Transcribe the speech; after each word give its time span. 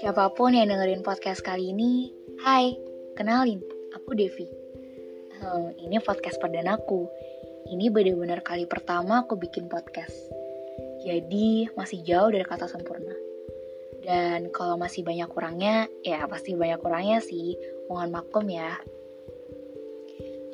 Siapa 0.00 0.32
pun 0.32 0.56
yang 0.56 0.72
dengerin 0.72 1.04
podcast 1.04 1.44
kali 1.44 1.76
ini, 1.76 2.08
hai, 2.40 2.72
kenalin, 3.12 3.60
aku 3.92 4.16
Devi. 4.16 4.48
Hmm, 5.36 5.76
ini 5.84 6.00
podcast 6.00 6.40
perdanaku. 6.40 7.04
Ini 7.68 7.92
benar-benar 7.92 8.40
kali 8.40 8.64
pertama 8.64 9.28
aku 9.28 9.36
bikin 9.36 9.68
podcast. 9.68 10.16
Jadi 11.04 11.68
masih 11.76 12.00
jauh 12.08 12.32
dari 12.32 12.48
kata 12.48 12.64
sempurna. 12.64 13.12
Dan 14.00 14.48
kalau 14.48 14.80
masih 14.80 15.04
banyak 15.04 15.28
kurangnya, 15.28 15.92
ya 16.00 16.24
pasti 16.24 16.56
banyak 16.56 16.80
kurangnya 16.80 17.20
sih. 17.20 17.52
Mohon 17.92 18.16
maklum 18.16 18.48
ya. 18.48 18.80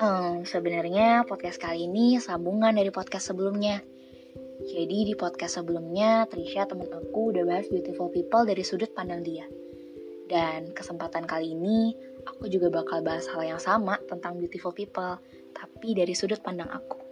Hmm, 0.02 0.42
sebenarnya 0.42 1.22
podcast 1.30 1.62
kali 1.62 1.86
ini 1.86 2.18
sambungan 2.18 2.74
dari 2.74 2.90
podcast 2.90 3.30
sebelumnya. 3.30 3.93
Jadi 4.62 5.10
di 5.10 5.14
podcast 5.18 5.58
sebelumnya, 5.58 6.30
Trisha 6.30 6.62
teman 6.70 6.86
aku 6.86 7.34
udah 7.34 7.42
bahas 7.42 7.66
beautiful 7.66 8.06
people 8.06 8.46
dari 8.46 8.62
sudut 8.62 8.94
pandang 8.94 9.26
dia. 9.26 9.50
Dan 10.30 10.70
kesempatan 10.70 11.26
kali 11.26 11.58
ini, 11.58 11.90
aku 12.22 12.46
juga 12.46 12.70
bakal 12.70 13.02
bahas 13.02 13.26
hal 13.34 13.42
yang 13.42 13.58
sama 13.58 13.98
tentang 14.06 14.38
beautiful 14.38 14.70
people, 14.70 15.18
tapi 15.50 15.98
dari 15.98 16.14
sudut 16.14 16.38
pandang 16.38 16.70
aku. 16.70 17.02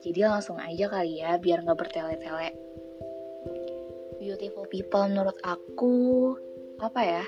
Jadi 0.00 0.20
langsung 0.22 0.62
aja 0.62 0.86
kali 0.86 1.18
ya, 1.18 1.34
biar 1.36 1.66
nggak 1.66 1.78
bertele-tele. 1.82 2.54
Beautiful 4.22 4.70
people 4.70 5.10
menurut 5.10 5.36
aku, 5.42 6.32
apa 6.78 7.00
ya? 7.02 7.24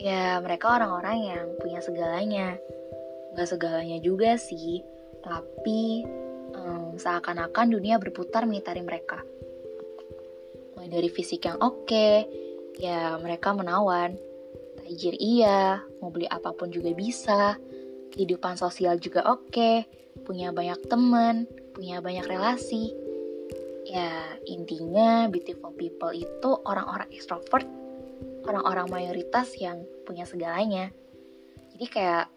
Ya 0.00 0.40
mereka 0.40 0.72
orang-orang 0.72 1.36
yang 1.36 1.46
punya 1.60 1.84
segalanya. 1.84 2.56
Gak 3.36 3.52
segalanya 3.52 4.00
juga 4.00 4.40
sih, 4.40 4.80
tapi 5.20 6.08
seakan-akan 6.96 7.66
dunia 7.72 7.96
berputar 8.00 8.44
mengitari 8.44 8.82
mereka. 8.82 9.22
Mulai 10.76 10.88
dari 10.88 11.08
fisik 11.10 11.48
yang 11.48 11.58
oke, 11.60 11.86
okay, 11.86 12.26
ya 12.76 13.16
mereka 13.18 13.52
menawan. 13.56 14.16
Tajir 14.82 15.18
iya, 15.18 15.82
mau 15.98 16.14
beli 16.14 16.30
apa 16.30 16.54
pun 16.54 16.70
juga 16.70 16.94
bisa. 16.94 17.58
Kehidupan 18.14 18.54
sosial 18.54 18.96
juga 19.02 19.26
oke, 19.26 19.50
okay, 19.50 19.76
punya 20.22 20.54
banyak 20.54 20.78
teman, 20.86 21.48
punya 21.74 21.98
banyak 21.98 22.24
relasi. 22.28 22.94
Ya, 23.86 24.10
intinya 24.46 25.30
beautiful 25.30 25.70
people 25.74 26.10
itu 26.10 26.50
orang-orang 26.66 27.06
extrovert 27.14 27.66
orang-orang 28.46 28.86
mayoritas 28.88 29.52
yang 29.58 29.82
punya 30.06 30.24
segalanya. 30.24 30.94
Jadi 31.74 31.86
kayak 31.90 32.30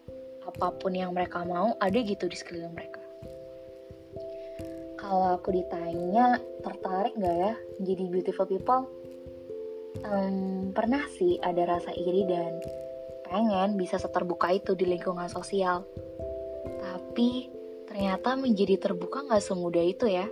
apa 0.43 0.67
pun 0.75 0.91
yang 0.91 1.13
mereka 1.13 1.45
mau 1.45 1.77
ada 1.77 1.99
gitu 2.01 2.25
di 2.25 2.35
sekeliling 2.35 2.73
mereka. 2.73 2.98
Kalau 5.09 5.41
aku 5.41 5.49
ditanya 5.49 6.37
tertarik 6.61 7.17
gak 7.17 7.33
ya 7.33 7.53
jadi 7.81 8.03
beautiful 8.13 8.45
people? 8.45 8.85
Um, 10.05 10.69
pernah 10.69 11.01
sih 11.17 11.41
ada 11.41 11.65
rasa 11.65 11.89
iri 11.97 12.29
dan 12.29 12.61
pengen 13.25 13.73
bisa 13.73 13.97
seterbuka 13.97 14.53
itu 14.53 14.77
di 14.77 14.85
lingkungan 14.85 15.25
sosial. 15.25 15.81
Tapi 16.61 17.49
ternyata 17.89 18.37
menjadi 18.37 18.77
terbuka 18.77 19.25
gak 19.25 19.41
semudah 19.41 19.81
itu 19.81 20.05
ya. 20.05 20.29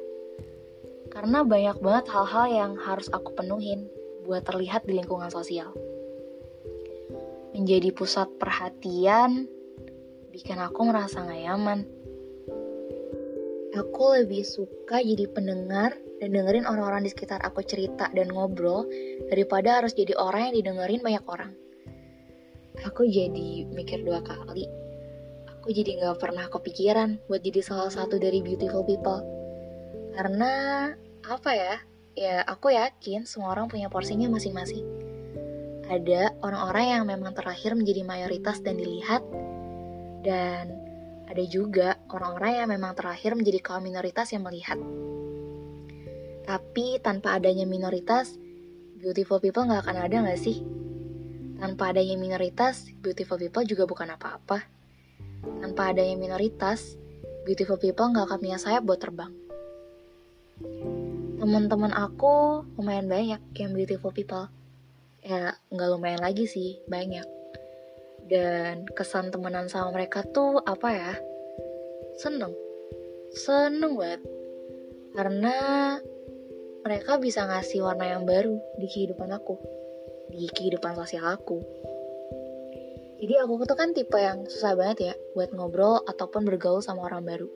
Karena 1.09 1.41
banyak 1.41 1.81
banget 1.81 2.13
hal-hal 2.13 2.45
yang 2.45 2.71
harus 2.77 3.09
aku 3.09 3.33
penuhin 3.33 3.89
buat 4.29 4.45
terlihat 4.45 4.85
di 4.85 4.93
lingkungan 4.93 5.33
sosial. 5.33 5.73
Menjadi 7.57 7.89
pusat 7.97 8.29
perhatian 8.37 9.49
bikin 10.29 10.61
aku 10.61 10.85
merasa 10.85 11.25
gak 11.25 11.33
nyaman. 11.33 11.96
Aku 13.77 14.17
lebih 14.17 14.41
suka 14.41 14.97
jadi 15.05 15.29
pendengar 15.29 15.93
dan 16.17 16.33
dengerin 16.33 16.65
orang-orang 16.65 17.05
di 17.05 17.13
sekitar 17.13 17.37
aku 17.45 17.61
cerita 17.61 18.09
dan 18.09 18.33
ngobrol 18.33 18.89
daripada 19.29 19.77
harus 19.77 19.93
jadi 19.93 20.17
orang 20.17 20.49
yang 20.49 20.55
didengerin 20.65 21.01
banyak 21.05 21.25
orang. 21.29 21.53
Aku 22.89 23.05
jadi 23.05 23.69
mikir 23.69 24.01
dua 24.01 24.25
kali. 24.25 24.65
Aku 25.53 25.69
jadi 25.69 26.01
gak 26.01 26.17
pernah 26.17 26.49
kepikiran 26.49 27.21
buat 27.29 27.45
jadi 27.45 27.61
salah 27.61 27.93
satu 27.93 28.17
dari 28.17 28.41
beautiful 28.41 28.81
people. 28.81 29.21
Karena 30.17 30.89
apa 31.29 31.51
ya? 31.53 31.75
Ya 32.17 32.41
aku 32.49 32.73
yakin 32.73 33.29
semua 33.29 33.53
orang 33.53 33.69
punya 33.69 33.93
porsinya 33.93 34.25
masing-masing. 34.25 34.81
Ada 35.85 36.33
orang-orang 36.41 36.85
yang 36.97 37.03
memang 37.05 37.37
terakhir 37.37 37.77
menjadi 37.77 38.01
mayoritas 38.01 38.57
dan 38.65 38.81
dilihat, 38.81 39.21
dan 40.25 40.86
ada 41.27 41.43
juga 41.43 41.99
orang-orang 42.07 42.63
yang 42.63 42.69
memang 42.71 42.95
terakhir 42.95 43.35
menjadi 43.35 43.59
kaum 43.59 43.83
minoritas 43.83 44.31
yang 44.31 44.47
melihat. 44.47 44.79
Tapi 46.47 47.03
tanpa 47.03 47.35
adanya 47.35 47.67
minoritas, 47.67 48.39
beautiful 48.95 49.43
people 49.43 49.67
nggak 49.67 49.83
akan 49.83 49.97
ada 50.07 50.23
nggak 50.23 50.39
sih? 50.39 50.63
Tanpa 51.59 51.91
adanya 51.91 52.15
minoritas, 52.15 52.87
beautiful 53.03 53.35
people 53.35 53.67
juga 53.67 53.83
bukan 53.83 54.15
apa-apa. 54.15 54.63
Tanpa 55.59 55.91
adanya 55.91 56.15
minoritas, 56.15 56.95
beautiful 57.43 57.75
people 57.75 58.07
nggak 58.07 58.31
akan 58.31 58.39
punya 58.39 58.57
sayap 58.57 58.87
buat 58.87 59.03
terbang. 59.03 59.35
Teman-teman 61.37 61.91
aku 61.91 62.63
lumayan 62.79 63.11
banyak 63.11 63.41
yang 63.59 63.71
beautiful 63.75 64.15
people. 64.15 64.47
Ya, 65.19 65.59
nggak 65.67 65.89
lumayan 65.91 66.23
lagi 66.23 66.47
sih, 66.47 66.79
banyak 66.87 67.36
dan 68.27 68.83
kesan 68.91 69.31
temenan 69.31 69.71
sama 69.71 69.95
mereka 69.95 70.23
tuh 70.27 70.59
apa 70.63 70.89
ya? 70.91 71.13
Seneng. 72.19 72.53
Seneng 73.31 73.95
banget. 73.95 74.21
Karena 75.15 75.55
mereka 76.83 77.17
bisa 77.17 77.47
ngasih 77.47 77.83
warna 77.83 78.05
yang 78.07 78.23
baru 78.27 78.59
di 78.77 78.87
kehidupan 78.87 79.31
aku. 79.31 79.55
Di 80.31 80.47
kehidupan 80.51 80.93
sosial 80.99 81.25
aku. 81.25 81.63
Jadi 83.17 83.33
aku 83.41 83.65
tuh 83.65 83.73
kan 83.73 83.97
tipe 83.97 84.19
yang 84.21 84.45
susah 84.45 84.77
banget 84.77 84.97
ya 85.09 85.13
buat 85.33 85.49
ngobrol 85.49 86.05
ataupun 86.05 86.45
bergaul 86.45 86.85
sama 86.85 87.09
orang 87.09 87.25
baru. 87.25 87.49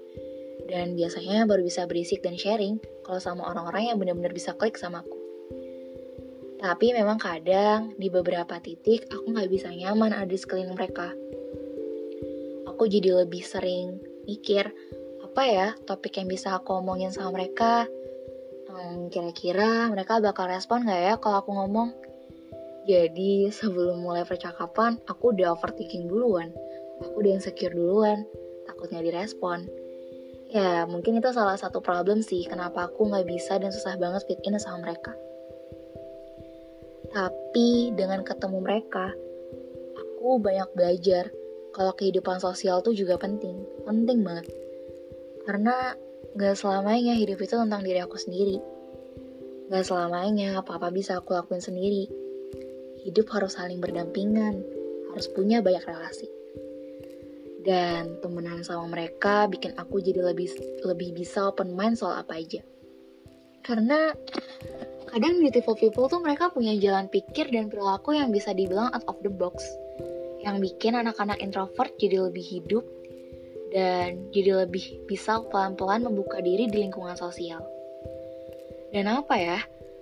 Dan 0.66 0.98
biasanya 0.98 1.46
baru 1.46 1.62
bisa 1.62 1.86
berisik 1.86 2.26
dan 2.26 2.34
sharing 2.34 2.82
kalau 3.06 3.22
sama 3.22 3.46
orang-orang 3.46 3.94
yang 3.94 3.98
benar-benar 4.02 4.34
bisa 4.34 4.58
klik 4.58 4.80
sama 4.80 5.06
aku 5.06 5.21
tapi 6.62 6.94
memang 6.94 7.18
kadang 7.18 7.98
di 7.98 8.14
beberapa 8.14 8.62
titik 8.62 9.10
aku 9.10 9.34
nggak 9.34 9.50
bisa 9.50 9.74
nyaman 9.74 10.14
ada 10.14 10.30
di 10.30 10.38
sekeliling 10.38 10.78
mereka. 10.78 11.10
Aku 12.70 12.86
jadi 12.86 13.26
lebih 13.26 13.42
sering 13.42 13.98
mikir, 14.30 14.70
apa 15.26 15.42
ya 15.50 15.68
topik 15.90 16.22
yang 16.22 16.30
bisa 16.30 16.54
aku 16.54 16.78
omongin 16.78 17.10
sama 17.10 17.34
mereka? 17.34 17.90
Hmm, 18.70 19.10
kira-kira 19.10 19.90
mereka 19.90 20.22
bakal 20.22 20.54
respon 20.54 20.86
nggak 20.86 21.02
ya 21.02 21.14
kalau 21.18 21.42
aku 21.42 21.50
ngomong? 21.50 21.98
Jadi 22.86 23.50
sebelum 23.50 24.02
mulai 24.02 24.22
percakapan, 24.22 25.02
aku 25.10 25.34
udah 25.34 25.58
overthinking 25.58 26.06
duluan. 26.10 26.54
Aku 27.02 27.26
udah 27.26 27.42
insecure 27.42 27.74
duluan, 27.74 28.22
takutnya 28.70 29.02
direspon. 29.02 29.66
Ya, 30.54 30.86
mungkin 30.86 31.18
itu 31.18 31.30
salah 31.34 31.58
satu 31.58 31.82
problem 31.82 32.22
sih 32.22 32.46
kenapa 32.46 32.90
aku 32.90 33.10
nggak 33.10 33.26
bisa 33.26 33.58
dan 33.58 33.74
susah 33.74 33.98
banget 33.98 34.26
fit 34.30 34.42
in 34.46 34.58
sama 34.62 34.86
mereka. 34.86 35.14
Tapi 37.12 37.92
dengan 37.92 38.24
ketemu 38.24 38.64
mereka, 38.64 39.12
aku 40.00 40.40
banyak 40.40 40.72
belajar 40.72 41.28
kalau 41.76 41.92
kehidupan 41.96 42.40
sosial 42.40 42.80
tuh 42.80 42.96
juga 42.96 43.20
penting, 43.20 43.64
penting 43.84 44.24
banget. 44.24 44.48
Karena 45.44 45.96
gak 46.36 46.56
selamanya 46.56 47.16
hidup 47.16 47.40
itu 47.44 47.56
tentang 47.56 47.84
diri 47.84 48.00
aku 48.00 48.16
sendiri. 48.16 48.60
Gak 49.68 49.88
selamanya 49.88 50.64
apa-apa 50.64 50.92
bisa 50.92 51.20
aku 51.20 51.36
lakuin 51.36 51.64
sendiri. 51.64 52.08
Hidup 53.04 53.28
harus 53.36 53.60
saling 53.60 53.84
berdampingan, 53.84 54.64
harus 55.12 55.28
punya 55.32 55.60
banyak 55.60 55.84
relasi. 55.84 56.28
Dan 57.62 58.24
temenan 58.24 58.64
sama 58.64 58.88
mereka 58.88 59.52
bikin 59.52 59.76
aku 59.76 60.00
jadi 60.00 60.34
lebih 60.34 60.50
lebih 60.88 61.14
bisa 61.14 61.52
open 61.52 61.76
mind 61.76 62.00
soal 62.00 62.20
apa 62.20 62.40
aja. 62.40 62.64
Karena 63.62 64.12
kadang 65.12 65.44
beautiful 65.44 65.76
people 65.76 66.08
tuh 66.08 66.24
mereka 66.24 66.48
punya 66.48 66.72
jalan 66.80 67.12
pikir 67.12 67.52
dan 67.52 67.68
perilaku 67.68 68.16
yang 68.16 68.32
bisa 68.32 68.56
dibilang 68.56 68.88
out 68.96 69.04
of 69.12 69.20
the 69.20 69.32
box 69.32 69.68
yang 70.42 70.58
bikin 70.64 70.96
anak-anak 70.96 71.38
introvert 71.44 71.92
jadi 72.00 72.32
lebih 72.32 72.42
hidup 72.42 72.86
dan 73.72 74.32
jadi 74.32 74.66
lebih 74.66 75.04
bisa 75.08 75.44
pelan-pelan 75.48 76.08
membuka 76.08 76.44
diri 76.44 76.68
di 76.68 76.88
lingkungan 76.88 77.16
sosial. 77.16 77.64
Dan 78.92 79.08
apa 79.08 79.36
ya, 79.40 79.60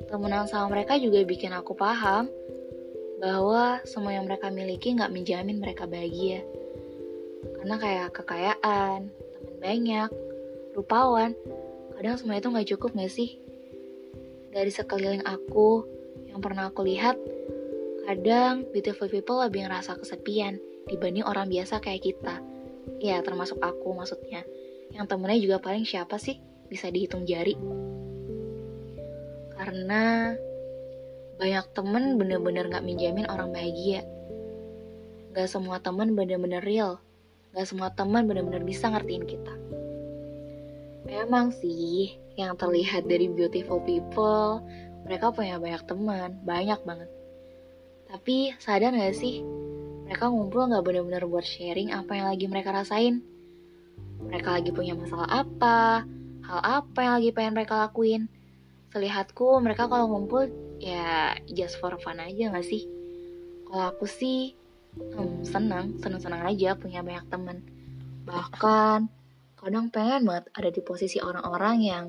temenan 0.09 0.50
sama 0.50 0.73
mereka 0.73 0.97
juga 0.97 1.21
bikin 1.21 1.53
aku 1.53 1.77
paham 1.77 2.25
bahwa 3.21 3.77
semua 3.85 4.17
yang 4.17 4.25
mereka 4.25 4.50
miliki 4.50 4.97
nggak 4.97 5.13
menjamin 5.13 5.61
mereka 5.61 5.85
bahagia. 5.85 6.41
Karena 7.61 7.75
kayak 7.77 8.07
kekayaan, 8.17 9.13
teman 9.13 9.56
banyak, 9.61 10.09
rupawan, 10.73 11.38
kadang 11.94 12.15
semua 12.17 12.41
itu 12.41 12.50
nggak 12.50 12.69
cukup 12.73 12.97
nggak 12.97 13.13
sih? 13.13 13.38
Dari 14.50 14.72
sekeliling 14.74 15.25
aku 15.25 15.86
yang 16.30 16.42
pernah 16.42 16.69
aku 16.69 16.86
lihat, 16.86 17.18
kadang 18.06 18.66
beautiful 18.74 19.10
people 19.10 19.42
lebih 19.42 19.66
ngerasa 19.69 19.98
kesepian 19.98 20.57
dibanding 20.90 21.25
orang 21.25 21.50
biasa 21.50 21.81
kayak 21.81 22.06
kita. 22.06 22.42
Ya, 22.98 23.22
termasuk 23.22 23.62
aku 23.62 23.94
maksudnya. 23.94 24.42
Yang 24.90 25.06
temennya 25.13 25.40
juga 25.40 25.57
paling 25.62 25.86
siapa 25.86 26.18
sih? 26.18 26.42
bisa 26.69 26.88
dihitung 26.94 27.25
jari. 27.25 27.57
Karena 29.57 30.31
banyak 31.42 31.66
temen 31.74 32.16
bener-bener 32.16 32.69
gak 32.69 32.86
menjamin 32.86 33.28
orang 33.28 33.52
bahagia. 33.52 34.06
Gak 35.34 35.50
semua 35.50 35.81
temen 35.81 36.13
bener-bener 36.13 36.62
real. 36.63 37.02
Gak 37.57 37.68
semua 37.68 37.92
temen 37.92 38.30
bener-bener 38.30 38.63
bisa 38.63 38.88
ngertiin 38.88 39.25
kita. 39.25 39.54
Memang 41.09 41.50
sih, 41.57 42.13
yang 42.38 42.53
terlihat 42.53 43.09
dari 43.09 43.25
beautiful 43.25 43.81
people, 43.81 44.61
mereka 45.09 45.33
punya 45.33 45.57
banyak 45.57 45.81
teman, 45.89 46.38
banyak 46.45 46.77
banget. 46.85 47.09
Tapi 48.06 48.53
sadar 48.61 48.94
gak 48.94 49.17
sih, 49.17 49.41
mereka 50.06 50.29
ngumpul 50.29 50.69
gak 50.69 50.85
bener-bener 50.85 51.25
buat 51.25 51.41
sharing 51.41 51.89
apa 51.97 52.13
yang 52.13 52.29
lagi 52.29 52.45
mereka 52.45 52.69
rasain. 52.77 53.25
Mereka 54.21 54.61
lagi 54.61 54.69
punya 54.69 54.94
masalah 54.94 55.41
apa, 55.41 56.06
hal 56.45 56.59
apa 56.61 57.00
yang 57.01 57.13
lagi 57.17 57.29
pengen 57.33 57.53
mereka 57.57 57.89
lakuin. 57.89 58.29
Selihatku 58.94 59.57
mereka 59.65 59.89
kalau 59.89 60.13
ngumpul 60.13 60.45
ya 60.77 61.33
just 61.50 61.81
for 61.81 61.97
fun 62.06 62.21
aja 62.21 62.53
gak 62.53 62.69
sih? 62.69 62.85
Kalau 63.65 63.97
aku 63.97 64.06
sih 64.06 64.53
hmm, 64.94 65.41
senang, 65.41 65.97
senang-senang 65.97 66.45
aja 66.45 66.77
punya 66.77 67.01
banyak 67.01 67.25
temen. 67.33 67.57
Bahkan 68.29 69.19
kadang 69.59 69.91
pengen 69.91 70.23
banget 70.23 70.45
ada 70.56 70.69
di 70.71 70.81
posisi 70.81 71.19
orang-orang 71.19 71.77
yang 71.83 72.06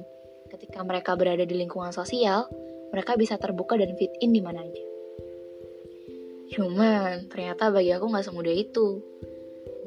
ketika 0.51 0.83
mereka 0.87 1.19
berada 1.19 1.43
di 1.43 1.55
lingkungan 1.59 1.91
sosial, 1.91 2.47
mereka 2.95 3.19
bisa 3.19 3.39
terbuka 3.39 3.79
dan 3.79 3.95
fit 3.99 4.11
in 4.23 4.35
di 4.35 4.43
mana 4.43 4.63
aja. 4.63 4.85
Cuman 6.55 7.31
ternyata 7.31 7.71
bagi 7.71 7.95
aku 7.95 8.11
gak 8.11 8.27
semudah 8.27 8.55
itu. 8.55 9.03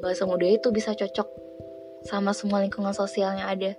Gak 0.00 0.16
semudah 0.16 0.48
itu 0.48 0.68
bisa 0.72 0.96
cocok 0.96 1.28
sama 2.08 2.32
semua 2.36 2.60
lingkungan 2.64 2.92
sosial 2.92 3.36
yang 3.36 3.48
ada 3.48 3.76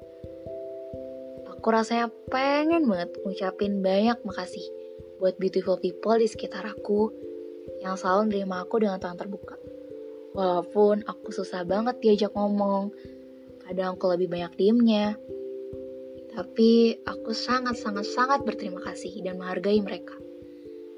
aku 1.66 1.74
rasanya 1.74 2.14
pengen 2.30 2.86
banget 2.86 3.10
ngucapin 3.26 3.82
banyak 3.82 4.22
makasih 4.22 4.62
buat 5.18 5.34
beautiful 5.42 5.82
people 5.82 6.14
di 6.14 6.30
sekitar 6.30 6.62
aku 6.62 7.10
yang 7.82 7.98
selalu 7.98 8.30
nerima 8.30 8.62
aku 8.62 8.86
dengan 8.86 9.02
tangan 9.02 9.26
terbuka. 9.26 9.58
Walaupun 10.38 11.10
aku 11.10 11.34
susah 11.34 11.66
banget 11.66 11.98
diajak 12.06 12.38
ngomong, 12.38 12.94
kadang 13.66 13.98
aku 13.98 14.14
lebih 14.14 14.30
banyak 14.30 14.54
diemnya, 14.56 15.18
tapi 16.36 17.00
aku 17.08 17.32
sangat-sangat-sangat 17.34 18.46
berterima 18.46 18.84
kasih 18.84 19.24
dan 19.26 19.42
menghargai 19.42 19.82
mereka. 19.82 20.14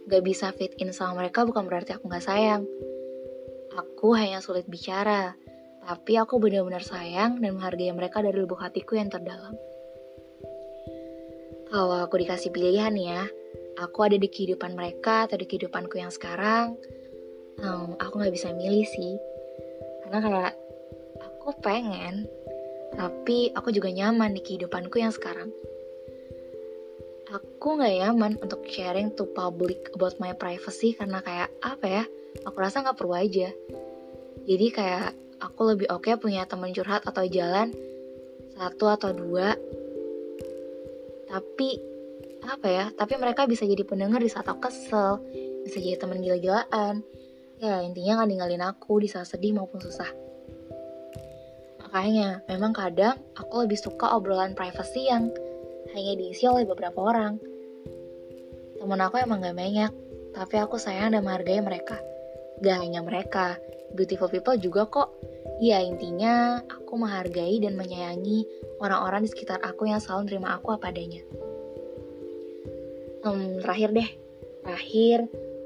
Gak 0.08 0.24
bisa 0.24 0.52
fit 0.56 0.74
in 0.82 0.92
sama 0.92 1.24
mereka 1.24 1.48
bukan 1.48 1.68
berarti 1.68 1.96
aku 1.96 2.12
gak 2.12 2.26
sayang. 2.26 2.68
Aku 3.78 4.18
hanya 4.18 4.42
sulit 4.42 4.66
bicara, 4.66 5.38
tapi 5.86 6.18
aku 6.18 6.42
benar-benar 6.42 6.82
sayang 6.84 7.40
dan 7.40 7.56
menghargai 7.56 7.94
mereka 7.94 8.20
dari 8.20 8.36
lubuk 8.36 8.60
hatiku 8.60 8.98
yang 9.00 9.08
terdalam. 9.08 9.56
Kalau 11.68 12.00
aku 12.00 12.20
dikasih 12.24 12.50
pilihan 12.52 12.96
ya, 12.96 13.28
aku 13.78 14.08
ada 14.08 14.18
di 14.18 14.28
kehidupan 14.32 14.74
mereka 14.74 15.28
atau 15.28 15.38
di 15.38 15.46
kehidupanku 15.46 16.00
yang 16.00 16.10
sekarang, 16.10 16.80
um, 17.62 17.94
aku 18.00 18.20
nggak 18.20 18.34
bisa 18.34 18.56
milih 18.56 18.88
sih. 18.88 19.20
Karena 20.02 20.18
kayak 20.24 20.56
aku 21.22 21.52
pengen, 21.60 22.26
tapi 22.98 23.54
aku 23.54 23.70
juga 23.70 23.94
nyaman 23.94 24.34
di 24.34 24.42
kehidupanku 24.42 24.98
yang 24.98 25.14
sekarang. 25.14 25.54
Aku 27.30 27.78
nggak 27.78 27.94
nyaman 28.02 28.34
untuk 28.42 28.66
sharing 28.66 29.14
to 29.14 29.30
public 29.38 29.94
about 29.94 30.18
my 30.18 30.34
privacy 30.34 30.98
karena 30.98 31.22
kayak 31.22 31.54
apa 31.62 31.86
ya? 31.86 32.04
Aku 32.50 32.58
rasa 32.58 32.82
nggak 32.82 32.98
perlu 32.98 33.14
aja. 33.14 33.54
Jadi 34.48 34.68
kayak 34.74 35.14
aku 35.42 35.62
lebih 35.76 35.88
oke 35.94 36.10
okay 36.10 36.18
punya 36.18 36.50
teman 36.50 36.74
curhat 36.74 37.06
atau 37.06 37.24
jalan 37.30 37.70
satu 38.58 38.90
atau 38.90 39.14
dua 39.14 39.54
tapi 41.30 41.78
apa 42.48 42.68
ya 42.68 42.86
tapi 42.96 43.14
mereka 43.20 43.46
bisa 43.46 43.68
jadi 43.68 43.84
pendengar 43.86 44.24
di 44.24 44.32
saat 44.32 44.48
aku 44.50 44.72
kesel 44.72 45.22
bisa 45.68 45.78
jadi 45.78 46.00
teman 46.00 46.24
gila-gilaan 46.24 47.06
ya 47.62 47.84
intinya 47.86 48.22
nggak 48.22 48.30
ninggalin 48.34 48.64
aku 48.66 49.04
di 49.04 49.10
saat 49.12 49.30
sedih 49.30 49.54
maupun 49.54 49.78
susah 49.78 50.10
makanya 51.88 52.44
memang 52.52 52.76
kadang 52.76 53.16
aku 53.40 53.64
lebih 53.64 53.80
suka 53.80 54.12
obrolan 54.20 54.52
privacy 54.52 55.08
yang 55.08 55.32
hanya 55.96 56.14
diisi 56.20 56.44
oleh 56.44 56.68
beberapa 56.68 57.00
orang 57.00 57.40
temen 58.76 59.00
aku 59.00 59.24
emang 59.24 59.40
gak 59.40 59.56
banyak 59.56 59.92
tapi 60.36 60.56
aku 60.60 60.76
sayang 60.76 61.16
dan 61.16 61.24
menghargai 61.24 61.64
mereka 61.64 61.96
gak 62.60 62.84
hanya 62.84 63.00
mereka 63.00 63.56
beautiful 63.96 64.28
people 64.28 64.60
juga 64.60 64.84
kok 64.92 65.16
ya 65.64 65.80
intinya 65.82 66.62
aku 66.68 67.00
menghargai 67.00 67.58
dan 67.64 67.74
menyayangi 67.80 68.46
orang-orang 68.78 69.26
di 69.26 69.30
sekitar 69.34 69.58
aku 69.66 69.90
yang 69.90 69.98
selalu 70.02 70.30
menerima 70.30 70.50
aku 70.62 70.68
apa 70.78 70.86
adanya. 70.94 71.22
Um, 73.26 73.60
terakhir 73.60 73.90
deh, 73.92 74.10
terakhir 74.64 75.18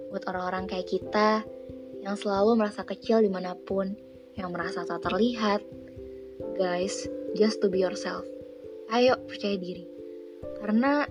buat 0.09 0.23
orang-orang 0.27 0.65
kayak 0.67 0.87
kita 0.87 1.43
yang 2.01 2.15
selalu 2.17 2.57
merasa 2.57 2.81
kecil 2.87 3.21
di 3.21 3.29
mana 3.29 3.53
pun, 3.53 3.93
yang 4.33 4.49
merasa 4.49 4.87
tak 4.87 5.03
terlihat. 5.05 5.61
Guys, 6.59 7.07
just 7.31 7.63
to 7.63 7.71
be 7.71 7.79
yourself. 7.79 8.27
Ayo 8.91 9.15
percaya 9.23 9.55
diri. 9.55 9.87
Karena 10.59 11.07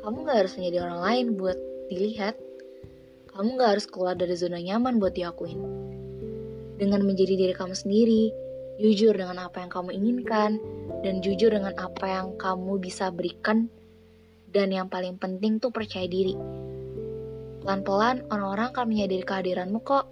kamu 0.00 0.24
gak 0.24 0.38
harus 0.46 0.54
menjadi 0.56 0.88
orang 0.88 1.00
lain 1.04 1.26
buat 1.36 1.58
dilihat. 1.92 2.40
Kamu 3.28 3.60
gak 3.60 3.76
harus 3.76 3.84
keluar 3.84 4.16
dari 4.16 4.32
zona 4.32 4.56
nyaman 4.56 4.96
buat 4.96 5.12
diakuin. 5.12 5.60
Dengan 6.80 7.04
menjadi 7.04 7.36
diri 7.36 7.52
kamu 7.52 7.76
sendiri, 7.76 8.32
jujur 8.80 9.12
dengan 9.12 9.44
apa 9.44 9.60
yang 9.60 9.68
kamu 9.68 9.90
inginkan, 9.92 10.56
dan 11.04 11.20
jujur 11.20 11.52
dengan 11.52 11.76
apa 11.76 12.06
yang 12.08 12.40
kamu 12.40 12.80
bisa 12.80 13.12
berikan, 13.12 13.68
dan 14.48 14.72
yang 14.72 14.88
paling 14.88 15.20
penting 15.20 15.60
tuh 15.60 15.68
percaya 15.68 16.08
diri. 16.08 16.32
Pelan-pelan 17.60 18.24
orang-orang 18.32 18.72
akan 18.72 18.86
menyadari 18.88 19.20
kehadiranmu 19.20 19.84
kok. 19.84 20.08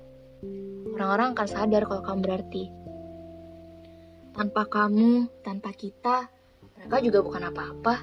Orang-orang 1.01 1.33
akan 1.33 1.49
sadar 1.49 1.89
kalau 1.89 2.05
kamu 2.05 2.21
berarti. 2.21 2.86
Tanpa 4.37 4.69
kamu, 4.69 5.41
tanpa 5.41 5.73
kita, 5.73 6.29
mereka 6.77 6.97
juga 7.01 7.19
bukan 7.25 7.43
apa-apa. 7.49 7.95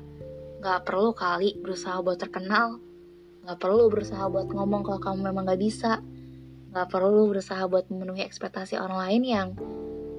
Gak 0.66 0.82
perlu 0.82 1.14
kali 1.14 1.62
berusaha 1.62 2.02
buat 2.02 2.18
terkenal. 2.18 2.82
Gak 3.46 3.62
perlu 3.62 3.86
berusaha 3.94 4.26
buat 4.34 4.50
ngomong 4.50 4.82
kalau 4.82 4.98
kamu 4.98 5.30
memang 5.30 5.46
gak 5.46 5.62
bisa. 5.62 6.02
Gak 6.74 6.90
perlu 6.90 7.30
berusaha 7.30 7.70
buat 7.70 7.86
memenuhi 7.94 8.26
ekspektasi 8.26 8.82
orang 8.82 8.98
lain 9.06 9.22
yang 9.22 9.48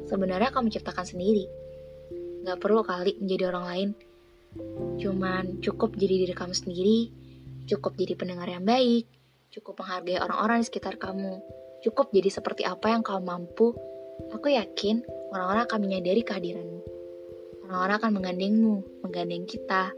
sebenarnya 0.06 0.54
kamu 0.54 0.70
ciptakan 0.70 1.02
sendiri. 1.02 1.50
Gak 2.46 2.62
perlu 2.62 2.86
kali 2.86 3.18
menjadi 3.18 3.50
orang 3.50 3.64
lain. 3.66 3.88
Cuman 5.02 5.58
cukup 5.58 5.98
jadi 5.98 6.22
diri 6.22 6.34
kamu 6.36 6.54
sendiri, 6.54 7.10
cukup 7.66 7.98
jadi 7.98 8.14
pendengar 8.14 8.46
yang 8.46 8.62
baik, 8.62 9.10
cukup 9.50 9.82
menghargai 9.82 10.22
orang-orang 10.22 10.62
di 10.62 10.66
sekitar 10.70 10.94
kamu, 10.94 11.42
cukup 11.82 12.14
jadi 12.14 12.30
seperti 12.30 12.62
apa 12.62 12.94
yang 12.94 13.02
kamu 13.02 13.22
mampu. 13.26 13.74
Aku 14.30 14.46
yakin 14.46 15.02
orang-orang 15.34 15.66
akan 15.66 15.80
menyadari 15.82 16.22
kehadiranmu. 16.22 16.80
Orang-orang 17.66 17.96
akan 17.98 18.12
menggandengmu, 18.14 18.76
menggandeng 19.02 19.44
kita, 19.50 19.90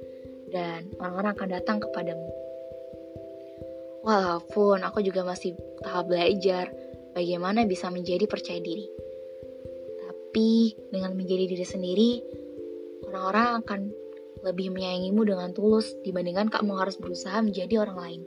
dan 0.49 0.89
orang-orang 0.97 1.37
akan 1.37 1.49
datang 1.53 1.79
kepadamu. 1.85 2.29
Walaupun 4.01 4.81
aku 4.81 5.05
juga 5.05 5.27
masih 5.27 5.59
tahap 5.85 6.09
belajar 6.09 6.73
bagaimana 7.13 7.69
bisa 7.69 7.93
menjadi 7.93 8.25
percaya 8.25 8.63
diri. 8.63 8.87
Tapi 10.01 10.73
dengan 10.89 11.13
menjadi 11.13 11.45
diri 11.53 11.67
sendiri, 11.67 12.11
orang-orang 13.11 13.49
akan 13.61 13.81
lebih 14.47 14.71
menyayangimu 14.71 15.27
dengan 15.27 15.51
tulus 15.51 15.91
dibandingkan 16.07 16.49
kamu 16.49 16.73
harus 16.79 16.97
berusaha 16.97 17.43
menjadi 17.43 17.83
orang 17.83 17.99
lain. 17.99 18.23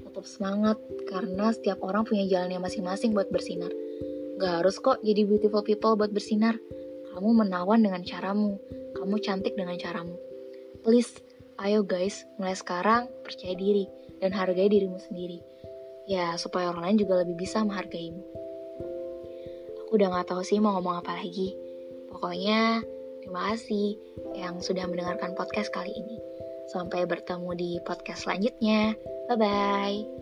Tetap 0.00 0.24
semangat, 0.24 0.80
karena 1.06 1.52
setiap 1.52 1.84
orang 1.84 2.08
punya 2.08 2.24
jalannya 2.24 2.56
masing-masing 2.56 3.12
buat 3.12 3.28
bersinar. 3.28 3.81
Gak 4.42 4.66
harus 4.66 4.82
kok 4.82 4.98
jadi 5.06 5.22
beautiful 5.22 5.62
people 5.62 5.94
buat 5.94 6.10
bersinar. 6.10 6.58
Kamu 7.14 7.46
menawan 7.46 7.78
dengan 7.78 8.02
caramu, 8.02 8.58
kamu 8.98 9.22
cantik 9.22 9.54
dengan 9.54 9.78
caramu. 9.78 10.18
Please, 10.82 11.22
ayo 11.62 11.86
guys, 11.86 12.26
mulai 12.42 12.58
sekarang 12.58 13.06
percaya 13.22 13.54
diri 13.54 13.86
dan 14.18 14.34
hargai 14.34 14.66
dirimu 14.66 14.98
sendiri. 14.98 15.38
Ya, 16.10 16.34
supaya 16.34 16.74
orang 16.74 16.90
lain 16.90 16.98
juga 17.06 17.22
lebih 17.22 17.38
bisa 17.38 17.62
menghargaimu 17.62 18.42
udah 19.92 20.08
gak 20.08 20.32
tahu 20.32 20.42
sih 20.42 20.58
mau 20.58 20.74
ngomong 20.80 21.04
apa 21.04 21.20
lagi. 21.20 21.52
Pokoknya, 22.08 22.80
terima 23.20 23.52
kasih 23.52 24.00
yang 24.32 24.58
sudah 24.64 24.88
mendengarkan 24.88 25.36
podcast 25.36 25.68
kali 25.68 25.92
ini. 25.92 26.16
Sampai 26.72 27.04
bertemu 27.04 27.52
di 27.52 27.70
podcast 27.84 28.24
selanjutnya. 28.24 28.96
Bye-bye. 29.28 30.21